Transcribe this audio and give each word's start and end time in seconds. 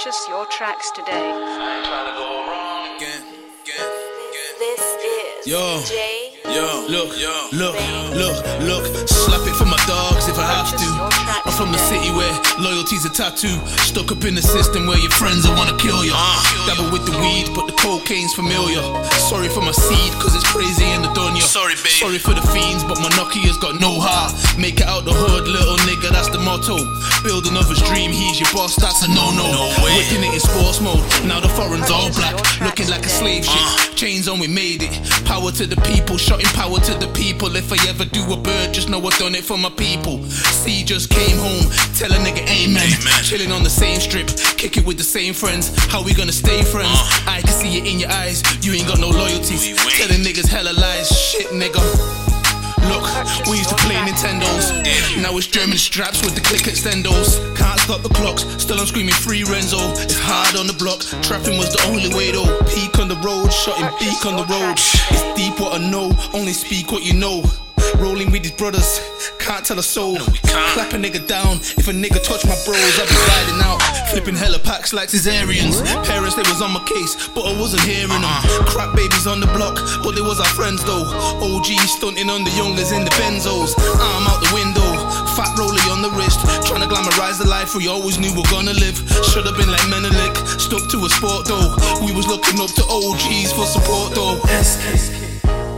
Purchase 0.00 0.28
your 0.30 0.46
tracks 0.46 0.90
today. 0.92 1.12
This 4.58 4.80
is 4.80 5.46
Yo. 5.46 5.82
J. 5.84 6.40
Yo, 6.48 6.86
look, 6.88 7.12
look, 7.52 7.76
look, 8.16 8.36
look. 8.64 9.08
Slap 9.08 9.44
it 9.46 9.54
for 9.54 9.66
my 9.66 9.76
dogs 9.84 10.26
if 10.26 10.38
I 10.38 10.48
have 10.48 10.72
to. 10.72 10.88
I'm 11.44 11.52
from 11.52 11.70
the 11.70 11.78
city 11.78 12.08
where 12.16 12.32
loyalty's 12.58 13.04
a 13.04 13.10
tattoo. 13.10 13.60
Stuck 13.84 14.10
up 14.10 14.24
in 14.24 14.34
the 14.34 14.42
system 14.42 14.86
where 14.86 14.96
your 14.96 15.12
friends 15.12 15.46
will 15.46 15.54
wanna 15.54 15.76
kill 15.76 16.02
you. 16.02 16.12
Ah. 16.14 16.40
Dabble 16.66 16.90
with 16.90 17.04
the 17.04 17.12
weed, 17.20 17.52
but 17.54 17.66
the 17.66 17.76
cocaine's 17.76 18.32
familiar. 18.32 18.80
Sorry 19.28 19.48
for 19.48 19.60
my 19.60 19.72
seed, 19.72 20.12
cause 20.16 20.34
it's 20.34 20.48
babe. 21.82 21.92
Sorry 21.92 22.18
for 22.18 22.34
the 22.34 22.44
fiends, 22.52 22.84
but 22.84 22.98
my 23.00 23.10
Nokia's 23.16 23.58
got 23.58 23.80
no 23.80 24.00
heart. 24.00 24.32
Make 24.58 24.80
it 24.80 24.88
out 24.88 25.04
the 25.04 25.12
hood, 25.12 25.48
little 25.48 25.76
nigga, 25.88 26.10
that's 26.12 26.28
the 26.30 26.38
motto. 26.38 26.76
Build 27.24 27.46
another's 27.46 27.82
dream, 27.90 28.12
he's 28.12 28.40
your 28.40 28.48
boss, 28.52 28.76
that's 28.76 29.02
a 29.04 29.08
no 29.08 29.30
no. 29.32 29.46
No. 29.50 29.64
Whipping 29.84 30.24
it 30.24 30.32
in 30.34 30.40
sports 30.40 30.80
mode, 30.80 31.02
now 31.24 31.40
the 31.40 31.48
foreign's 31.48 31.90
all 31.90 32.10
black. 32.16 32.36
Looking 32.60 32.88
like 32.88 33.04
a 33.04 33.12
slave 33.12 33.44
ship. 33.44 33.60
Uh. 33.60 33.94
Chains 33.96 34.28
on, 34.28 34.40
we 34.40 34.48
made 34.48 34.82
it. 34.82 34.92
Power 35.24 35.52
to 35.52 35.66
the 35.66 35.76
people, 35.84 36.16
shotting 36.16 36.48
power 36.56 36.80
to 36.80 36.94
the 36.96 37.08
people. 37.12 37.54
If 37.56 37.72
I 37.72 37.78
ever 37.88 38.04
do 38.04 38.24
a 38.32 38.36
bird, 38.36 38.72
just 38.72 38.88
know 38.88 39.00
I've 39.00 39.16
done 39.18 39.34
it 39.34 39.44
for 39.44 39.58
my 39.58 39.70
people. 39.70 40.24
C 40.24 40.84
just 40.84 41.10
came 41.10 41.36
home, 41.36 41.68
tell 41.96 42.12
a 42.12 42.18
nigga 42.20 42.44
amen. 42.48 42.88
Amen. 42.88 43.20
Chilling 43.24 43.52
on 43.52 43.62
the 43.62 43.70
same 43.70 44.00
strip, 44.00 44.28
kick 44.56 44.76
it 44.76 44.84
with 44.86 44.96
the 44.96 45.04
same 45.04 45.34
friends. 45.34 45.68
How 45.92 46.02
we 46.02 46.14
gonna 46.14 46.32
stay 46.32 46.62
friends? 46.62 46.88
Uh. 46.92 47.36
I 47.36 47.40
can 47.42 47.52
see 47.52 47.78
it 47.78 47.86
in 47.86 48.00
your 48.00 48.10
eyes, 48.10 48.42
you 48.64 48.72
ain't 48.72 48.88
got 48.88 48.98
no 49.00 49.10
loyalties. 49.10 49.62
We 49.66 49.74
wait. 49.74 50.00
Telling 50.00 50.24
nigga. 51.52 51.82
Look, 52.88 53.04
we 53.46 53.58
used 53.58 53.68
to 53.70 53.76
play 53.76 53.94
Nintendos. 53.96 54.72
Now 55.22 55.36
it's 55.36 55.46
German 55.46 55.76
straps 55.76 56.22
with 56.24 56.34
the 56.34 56.40
click 56.40 56.62
extendos. 56.62 57.38
Can't 57.56 57.78
stop 57.80 58.02
the 58.02 58.08
clocks, 58.08 58.42
still 58.62 58.78
I'm 58.78 58.86
screaming 58.86 59.14
free 59.14 59.44
Renzo. 59.44 59.78
It's 60.00 60.18
hard 60.18 60.56
on 60.56 60.66
the 60.66 60.72
block, 60.72 61.00
trapping 61.22 61.58
was 61.58 61.72
the 61.72 61.82
only 61.88 62.14
way 62.14 62.32
though. 62.32 62.48
Peak 62.72 62.98
on 62.98 63.08
the 63.08 63.16
road, 63.16 63.52
shotting 63.52 63.90
beak 63.98 64.24
on 64.24 64.36
the 64.36 64.46
road. 64.46 64.78
It's 64.78 65.24
deep 65.36 65.60
what 65.60 65.80
I 65.80 65.90
know, 65.90 66.12
only 66.32 66.52
speak 66.52 66.90
what 66.90 67.04
you 67.04 67.14
know. 67.14 67.44
Rolling 67.96 68.30
with 68.30 68.42
these 68.42 68.52
brothers, 68.52 69.00
can't 69.50 69.66
tell 69.66 69.80
a 69.80 69.82
soul. 69.82 70.14
can't. 70.46 70.70
Clap 70.78 70.94
a 70.94 70.98
nigga 71.02 71.18
down, 71.26 71.58
if 71.74 71.90
a 71.90 71.94
nigga 71.94 72.22
touch 72.22 72.46
my 72.46 72.54
bros, 72.62 72.78
I 72.78 73.04
be 73.10 73.18
riding 73.34 73.58
out. 73.66 73.82
Flipping 74.14 74.38
hella 74.38 74.62
packs 74.62 74.94
like 74.94 75.10
Caesarians. 75.10 75.82
Parents, 76.06 76.38
they 76.38 76.46
was 76.46 76.62
on 76.62 76.70
my 76.70 76.82
case, 76.86 77.18
but 77.34 77.42
I 77.42 77.58
wasn't 77.58 77.82
hearing 77.82 78.14
them. 78.14 78.22
Uh-huh. 78.22 78.70
Crap 78.70 78.94
babies 78.94 79.26
on 79.26 79.42
the 79.42 79.50
block, 79.50 79.74
but 80.06 80.14
they 80.14 80.22
was 80.22 80.38
our 80.38 80.54
friends 80.54 80.86
though. 80.86 81.02
OG 81.42 81.66
stunting 81.98 82.30
on 82.30 82.46
the 82.46 82.54
youngers 82.54 82.94
in 82.94 83.02
the 83.02 83.10
benzos. 83.18 83.74
Arm 83.98 84.30
out 84.30 84.38
the 84.38 84.54
window, 84.54 84.86
fat 85.34 85.50
rollie 85.58 85.82
on 85.90 85.98
the 85.98 86.14
wrist. 86.14 86.38
Trying 86.70 86.86
to 86.86 86.90
glamorize 86.90 87.42
the 87.42 87.50
life 87.50 87.74
we 87.74 87.90
always 87.90 88.22
knew 88.22 88.30
we're 88.38 88.54
gonna 88.54 88.78
live. 88.78 89.02
Should 89.34 89.50
have 89.50 89.58
been 89.58 89.70
like 89.70 89.82
Menelik, 89.90 90.38
stuck 90.62 90.86
to 90.94 91.02
a 91.02 91.10
sport 91.10 91.50
though. 91.50 91.74
We 92.06 92.14
was 92.14 92.30
looking 92.30 92.62
up 92.62 92.70
to 92.78 92.86
OGs 92.86 93.50
for 93.50 93.66
support 93.66 94.14
though. 94.14 94.38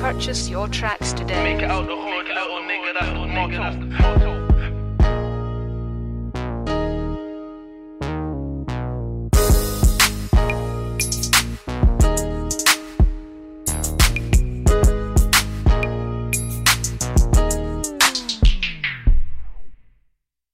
Purchase 0.03 0.51
your 0.51 0.67
tracks 0.69 1.14
today. 1.14 1.41
Make 1.55 1.62
it 1.62 1.70
out 1.70 1.86
the 1.86 1.95
hood, 1.95 2.27
little 2.27 2.61
nigga, 2.69 2.81
motto. 3.58 4.22